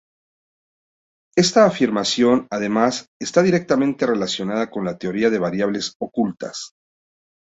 [1.35, 6.71] Esta afirmación, además, está directamente relacionada con la teoría de variables ocultas.